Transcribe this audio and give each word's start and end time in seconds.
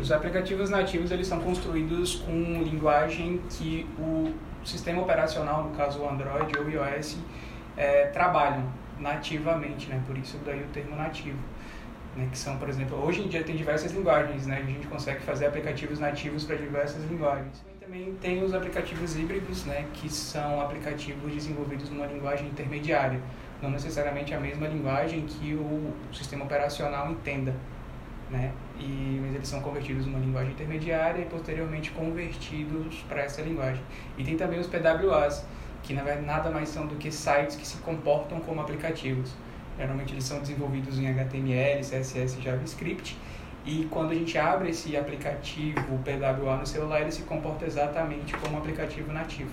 Os 0.00 0.12
aplicativos 0.12 0.70
nativos 0.70 1.10
eles 1.10 1.26
são 1.26 1.40
construídos 1.40 2.16
com 2.16 2.62
linguagem 2.62 3.40
que 3.50 3.84
o 3.98 4.32
sistema 4.64 5.02
operacional, 5.02 5.64
no 5.64 5.70
caso 5.76 6.00
o 6.00 6.08
Android 6.08 6.56
ou 6.56 6.64
o 6.64 6.70
iOS, 6.70 7.18
é, 7.76 8.06
trabalham 8.06 8.64
nativamente, 9.00 9.88
né? 9.88 10.00
Por 10.06 10.16
isso 10.16 10.38
daí 10.44 10.62
o 10.62 10.68
termo 10.68 10.94
nativo. 10.96 11.38
Né, 12.16 12.28
que 12.32 12.38
são, 12.38 12.56
por 12.56 12.68
exemplo, 12.68 12.96
hoje 13.04 13.22
em 13.22 13.28
dia 13.28 13.44
tem 13.44 13.54
diversas 13.54 13.92
linguagens, 13.92 14.46
né? 14.46 14.58
A 14.58 14.64
gente 14.64 14.86
consegue 14.86 15.20
fazer 15.20 15.46
aplicativos 15.46 15.98
nativos 15.98 16.44
para 16.44 16.56
diversas 16.56 17.04
linguagens. 17.04 17.64
Também 17.80 18.14
tem 18.20 18.42
os 18.42 18.54
aplicativos 18.54 19.16
híbridos, 19.16 19.64
né? 19.64 19.86
Que 19.94 20.12
são 20.12 20.60
aplicativos 20.60 21.32
desenvolvidos 21.32 21.90
numa 21.90 22.06
linguagem 22.06 22.48
intermediária, 22.48 23.20
não 23.62 23.70
necessariamente 23.70 24.34
a 24.34 24.40
mesma 24.40 24.66
linguagem 24.68 25.26
que 25.26 25.54
o 25.54 25.92
sistema 26.12 26.44
operacional 26.44 27.10
entenda, 27.10 27.54
né? 28.30 28.52
E, 28.78 29.18
mas 29.22 29.34
eles 29.34 29.48
são 29.48 29.60
convertidos 29.60 30.06
numa 30.06 30.18
linguagem 30.18 30.52
intermediária 30.52 31.22
e 31.22 31.26
posteriormente 31.26 31.90
convertidos 31.90 33.04
para 33.08 33.22
essa 33.22 33.42
linguagem. 33.42 33.82
E 34.16 34.24
tem 34.24 34.36
também 34.36 34.58
os 34.58 34.66
PWAs, 34.66 35.44
que 35.82 35.94
na 35.94 36.02
verdade 36.02 36.26
nada 36.26 36.50
mais 36.50 36.68
são 36.68 36.86
do 36.86 36.96
que 36.96 37.10
sites 37.10 37.56
que 37.56 37.66
se 37.66 37.78
comportam 37.78 38.40
como 38.40 38.60
aplicativos. 38.60 39.32
Geralmente 39.78 40.12
eles 40.12 40.24
são 40.24 40.40
desenvolvidos 40.40 40.98
em 40.98 41.08
HTML, 41.08 41.80
CSS 41.80 42.38
e 42.38 42.42
JavaScript. 42.42 43.16
E 43.64 43.86
quando 43.90 44.12
a 44.12 44.14
gente 44.14 44.36
abre 44.38 44.70
esse 44.70 44.96
aplicativo 44.96 45.98
PWA 46.04 46.56
no 46.56 46.66
celular, 46.66 47.02
ele 47.02 47.12
se 47.12 47.22
comporta 47.22 47.66
exatamente 47.66 48.36
como 48.38 48.56
um 48.56 48.58
aplicativo 48.58 49.12
nativo. 49.12 49.50